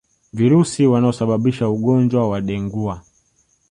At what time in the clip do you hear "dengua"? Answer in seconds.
2.41-3.01